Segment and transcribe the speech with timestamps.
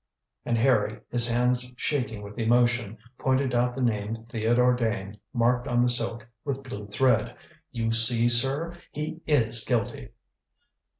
[0.45, 5.83] And Harry, his hands shaking with emotion, pointed out the name "Theodore Dane" marked on
[5.83, 7.35] the silk, with blue thread.
[7.69, 8.73] "You see, sir.
[8.91, 10.09] He is guilty."